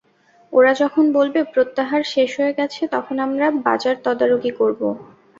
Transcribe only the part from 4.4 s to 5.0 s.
করব।